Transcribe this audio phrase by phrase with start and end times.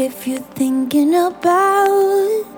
[0.00, 2.57] If you're thinking about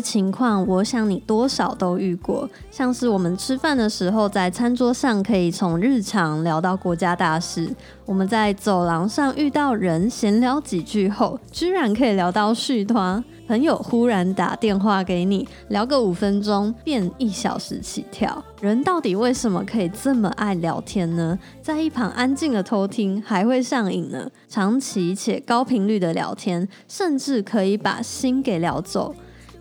[0.00, 7.68] 情况，我想你多少都遇过，像是我们吃饭的时候，在餐桌上可以从日常聊到国家大事；
[8.06, 13.22] 我们在走廊上遇到人闲聊几句后，居然可以聊到续团。
[13.46, 18.44] 朋友忽然打电话给你，聊个五分钟变一小时起跳。
[18.60, 21.36] 人到底为什么可以这么爱聊天呢？
[21.60, 24.30] 在一旁安静的偷听还会上瘾呢。
[24.48, 29.12] 长期且高频率的聊天，甚至可以把心给聊走。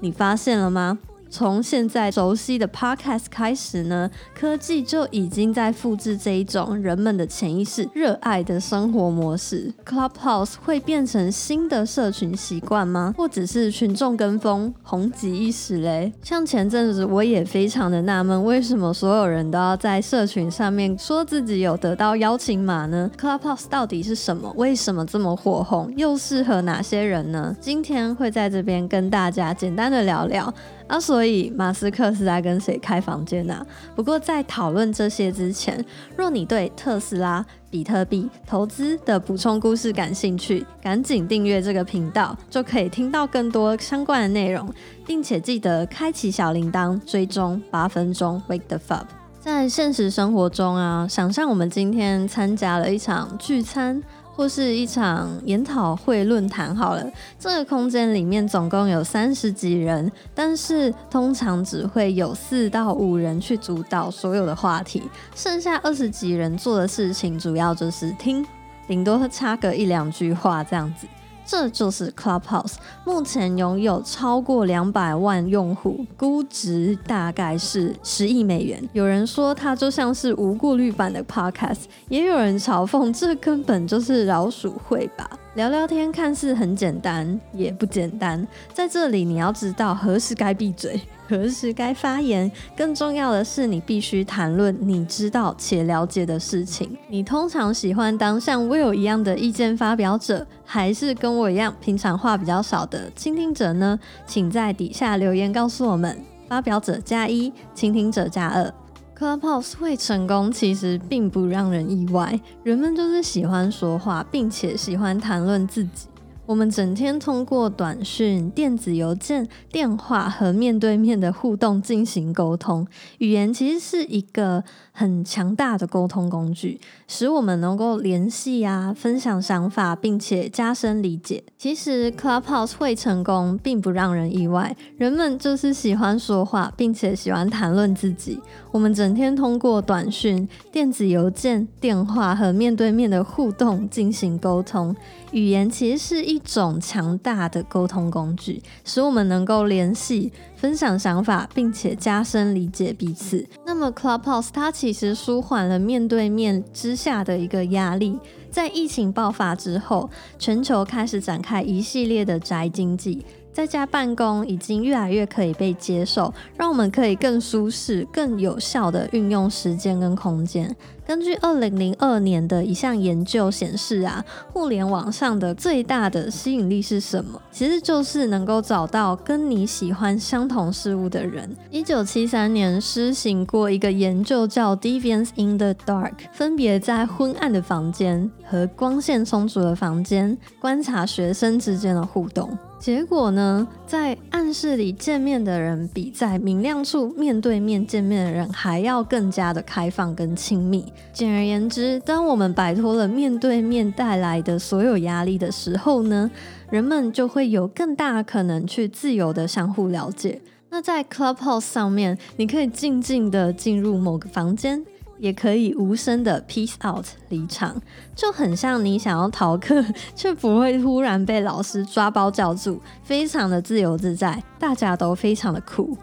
[0.00, 0.98] 你发现了吗？
[1.30, 9.72] 从现在熟悉的 Podcast 开始呢，科技就已经在复制这一种人们的潜意识热爱的生活模式。
[9.84, 13.14] Clubhouse 会变成新的社群习惯吗？
[13.16, 16.12] 或者是群众跟风红极一时嘞？
[16.22, 24.52] 像前阵子我也非常的纳闷，为什么所有人都要在社群上面说自己有得到邀请码呢？Clubhouse 到底是什么？
[24.56, 25.92] 为什么这么火红？
[25.96, 27.54] 又适合哪些人呢？
[27.60, 30.52] 今天会在这边跟大家简单的聊聊。
[30.88, 33.64] 啊，所以马斯克是在跟谁开房间啊？
[33.94, 35.84] 不过在讨论这些之前，
[36.16, 44.72] 若你对特斯拉、比特币投资的补充故事感兴趣，赶紧订阅这个频道，就可以听到更多相关的内容，
[45.06, 49.06] 并且记得开启小铃铛，追踪八分钟 Wake the Up。
[49.40, 54.02] 在现实生活中啊，想象我们今天参加了一场聚餐。
[54.38, 57.04] 或是一场研讨会论坛好了，
[57.40, 65.02] 这个空间里面总共有三十几人，但是通常只会有四到五人去主导所有的话题，
[65.34, 68.46] 剩下二十几人做的事情主要就是听，
[68.86, 71.08] 顶多插个一两句话这样子。
[71.50, 72.74] 这就是 Clubhouse，
[73.06, 78.86] 目前拥有超过两百万用户，估值大概是十亿美元。
[78.92, 85.26] 有人说它就像是无过滤版的 Podcast，也有人嘲讽这根本就是老鼠会吧。
[85.58, 88.46] 聊聊天看似很简单，也不简单。
[88.72, 92.48] 在这里，你要知道何时该闭嘴，何时该发言。
[92.76, 96.96] 更重要的是，你必须谈论你知道且了解的事情。
[97.08, 103.98] 你通常喜欢当像 Will 一样的意见发表者，还是跟我一样平常话比较少的倾听者呢？
[104.28, 106.16] 请在底下留言告诉我们。
[106.48, 108.72] 发表者加一，倾听者加二。
[109.18, 112.40] Clubhouse 会成功，其实并不让人意外。
[112.62, 116.07] 人们就是喜欢说话，并且喜欢谈论自己。
[116.48, 122.86] 我们整天通过短讯、电子邮件、电话和面对面的互动进行沟通。
[123.18, 131.44] 语言其实是一个很强大的沟通工具，使我们能够联系啊、分享想法，并且加深理解。
[131.58, 134.74] 其实 Clubhouse 会成功，并不让人意外。
[134.96, 138.40] 人们就是喜欢说话，并且喜欢谈论自己。
[138.72, 144.96] 我们整天通过短讯、电子邮件、电话和面对面的互动进行沟通。
[145.32, 153.46] 语言其实是一种强大的沟通工具，使我们能够联系、分享想法，并且加深理解彼此。
[153.66, 158.18] 那么 Clubhouse 它其实舒缓了面对面之下的一个压力。
[158.50, 160.08] 在疫情爆发之后，
[160.38, 163.24] 全球开始展开一系列的宅经济。
[163.52, 170.74] 在家办公已经越来越可以被接受，让我们可以更舒适、更有效的运用时间跟空间。
[171.04, 174.22] 根据二零零二年的一项研究显示啊，
[174.52, 177.40] 互联网上的最大的吸引力是什么？
[177.50, 181.56] 其实就是能够找到跟你喜欢相同事物的人。
[181.70, 192.56] 一九七三年施行过一个研究叫 Deviance in the Dark，分别在昏暗的房间和光线充足的房间观察学生之间的互动。
[192.78, 200.84] 结果呢，在暗室里见面的人，比在明亮处面对面见面的人还要更加的开放跟亲密。
[201.12, 206.30] 简而言之，当我们摆脱了面对面带来的所有压力的时候呢，
[206.70, 210.40] 人们就会有更大可能去自由的相互了解。
[210.70, 214.84] 那在 Clubhouse 上面，你可以静静的进入某个房间，
[215.18, 217.80] 也可以无声的 peace out 离场，
[218.14, 219.84] 就很像你想要逃课，
[220.14, 225.96] 却不会突然被老师抓包叫住，非常的自由自在，大家都非常的酷。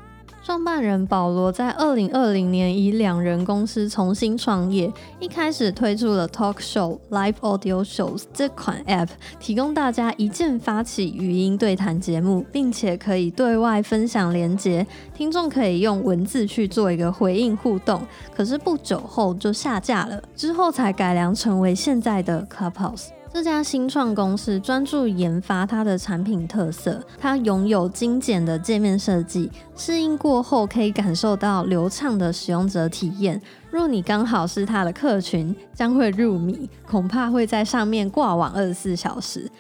[0.45, 9.07] 创办人保罗在二零二零年以两人公司重新创业，一开始推出了 Talk Show Live Audio Shows 这款 App，
[9.39, 18.05] 提供大家一键发起语音对谈节目，并且可以对外分享连接，听众可以用文字去做一个回应互动。
[18.31, 23.07] 可是不久后就下架了，之后才改良成为现在的 Clubhouse。
[23.35, 33.41] 这家新创公司专注研发它的产品特色，它拥有精简的界面设计，适应过后可以感受到流畅的使用者体验。
[33.69, 39.51] 若你刚好是它的客群，将会入迷，恐怕会在上面挂网二十四小时。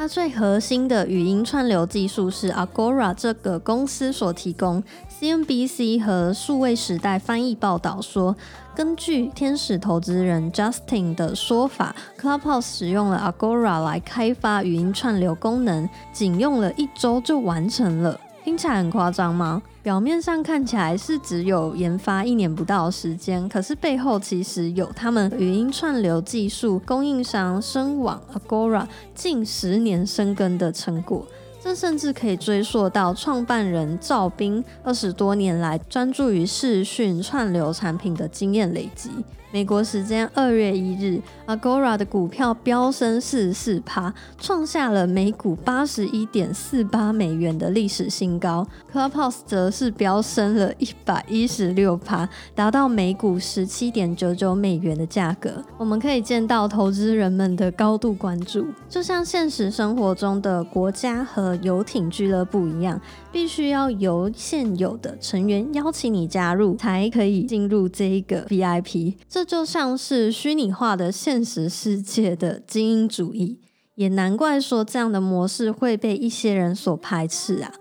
[0.00, 4.82] 它最核心的语音串流技术是 Agora 这个公司所提供。
[5.20, 8.34] CNBC 和数位时代翻译报道说，
[8.74, 18.18] 根据天使投资人 Justin 的说法，Clubhouse 使用了 Agora 来开发语音串流功能，仅用了一周就完成了。
[18.42, 19.60] 听起来很夸张吗？
[19.82, 31.26] 表面上看起来是只有研发一年不到的时间，可是背后其实有他们语音串流技术供应商声网 Agora 近十年深耕的成果。
[31.62, 39.10] 这甚至可以追溯到创办人赵斌二十多年来专注于视讯串流产品的经验累积。
[39.52, 48.64] 美国时间二月一日，Agora 的股票飙升四十四趴，创下了每股八十一点四八美元的历史新高。
[48.92, 55.64] Clubhouse 则是飙升了一百一十六趴，达到每股十七点九九美元的价格。
[55.76, 63.00] 我们可以见到投资人们的高度关注，就像现实生活中的国家和游艇俱乐部一样，
[63.32, 69.14] 必须要由现有的成员邀请你加入，才可以进入这一个 VIP。
[69.28, 73.58] 这这就像是虚拟化的现实世界的精英主义，
[73.94, 77.72] 也难怪说这样的模式会被一些人所排斥啊。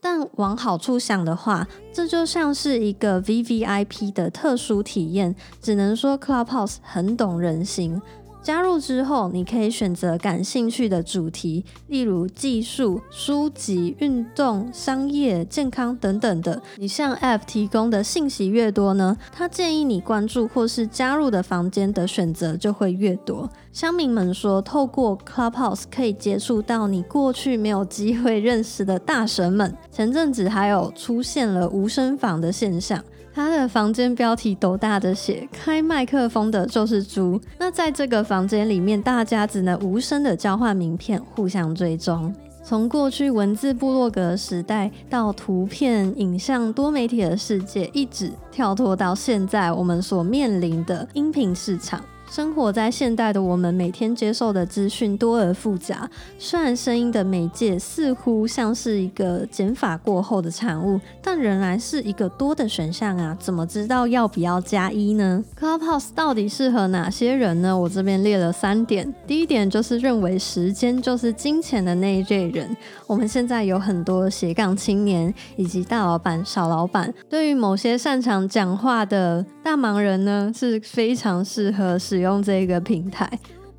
[0.00, 8.00] 但往好处想的话，这就像是一个 VVIP 的特殊体验，只能说 Clubhouse 很懂人心。
[8.42, 16.60] 加入之后，你可以选择感兴趣的主题，例如技术、书籍、运动、商业、健康等等的。
[16.76, 23.48] 你向 App 提供的信息越多呢，它建议你关注或是加入的房间的选择就会越多。
[23.72, 29.76] 乡民们说，透过 Clubhouse 可以接触到你过去没有机会认识的大神们。
[29.92, 33.04] 前阵子还有出现了无声房的现象。
[33.40, 37.40] 他的房间标题斗大的写“开麦克风的就是猪”。
[37.58, 42.34] 那在这个房间里面，大家只能无声的交换名片，互相追踪。
[42.62, 52.04] 从过去文字部落格时代，到图片、影像多媒体的世界，一直跳脱到现在我们所面临的音频市场。
[52.30, 56.08] 生活在现代的我们，每天接受的资讯多而复杂。
[56.38, 63.36] 虽然声音的媒介似乎像是一个减法过后的产物，但仍然是一个多的选项啊！
[63.40, 67.76] 怎么知道要不要加一呢？Clubhouse 到底适合哪些人呢？
[67.76, 69.12] 我这边列了三点。
[69.26, 72.76] 第一点就是认为时间就是金钱的那一类人。
[73.08, 82.19] 我们现在有很多斜杠青年以及大老板、小老板，对于某些擅长讲话的大忙人呢，是非常适合使。
[82.20, 83.28] 用这个平台。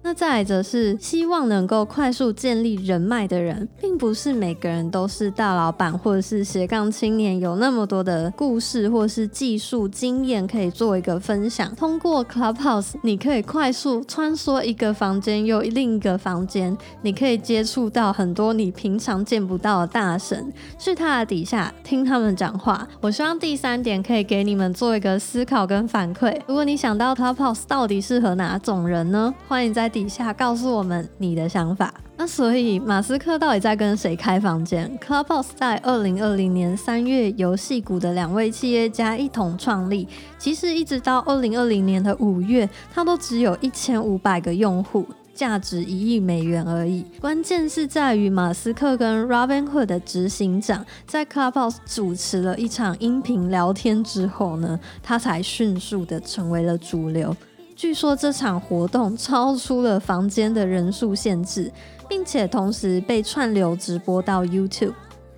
[0.04, 11.74] 那再来则是希望能够快速建立人脉的人，并不是每个人都是大老板或者是斜杠青年，有那么多的故事或是技术经验可以做一个分享。
[11.76, 22.88] 通过 Clubhouse，你可以快速穿梭一个房间又另一个房间，你可以接触到很多你平常见不到的大神，去他的底下听他们讲话。
[23.02, 26.36] 我希望第三点可以给你们做一个思考跟反馈。
[26.48, 29.34] 如果你想到 Clubhouse 到底适合哪种人呢？
[29.48, 31.94] 欢迎在底下告诉我们你的想法。
[32.18, 40.08] 那所以马斯克到底在跟谁开房间？Clubhouse 在二零二零年三月游戏股的两位企业家一同创立，
[40.38, 47.04] 其实一直到二零二零年的五月，它都只有一千五百个用户，价值一亿美元而已。
[47.20, 57.36] 关键是在于马斯克跟 Robinhood 的执行长在 Clubhouse 主持了一场音频聊天之后呢，他才迅速的成为了主流。
[57.82, 61.72] 据说这场活动超出了房间的人数限制，
[62.08, 64.94] 并且同时被串流直播到 YouTube。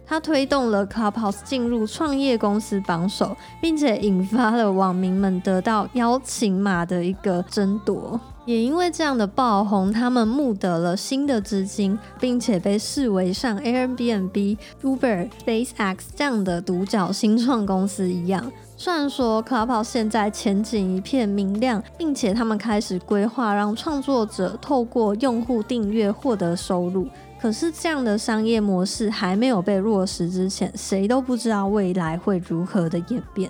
[0.05, 8.19] 它推动了 Clubhouse 进入创业公司榜首，并且引发了网民们得到邀请码的一个争夺。
[8.45, 18.51] 也因为这样的爆红，他们募得了新的资金，并且被视为像 Airbnb、Uber、SpaceX 这样的独角新创公司一样。
[18.75, 27.07] 虽然说 Clubhouse 现在前景一片明亮，并且他们开始规划让创作者透过用户订阅获得收入，
[27.39, 33.49] 可是这样的商业模式还没有被落实之前，谁都不知道未来会如何的演变。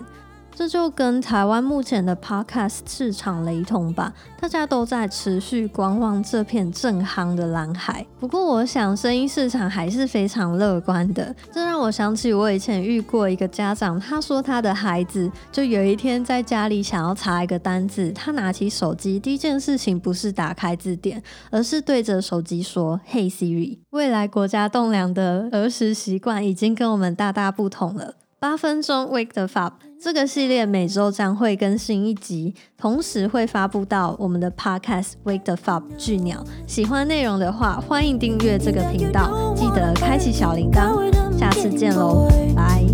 [0.54, 8.06] 这就跟台湾目前的 podcast 市场雷同吧，大家都在持续观望这片正夯的蓝海。
[8.20, 11.34] 不过，我想声音市场还是非常乐观的。
[11.52, 23.80] 这让我想起我以前遇过一个家长，他说他的孩子就有一天在家里想要查一个单字，他拿起手机，第一件事情不是打开字典，而是对着手机说 “Hey Siri”。
[23.90, 28.14] 未来国家栋梁的儿时习惯已经跟我们大大不同了。
[28.44, 36.44] 八分钟 Wake the FOB，这个系列每周将会更新一集，同时会发布到我们的 Podcast Wake the FOB 巨鸟。
[36.66, 41.10] 喜欢内容的话，欢迎订阅这个频道，记得开启小铃铛。
[41.38, 42.84] 下次见喽，拜。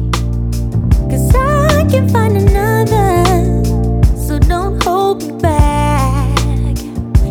[1.10, 3.64] Cause I can find another,
[4.14, 6.78] so don't hold me back.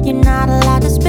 [0.03, 1.08] You're not allowed to spend.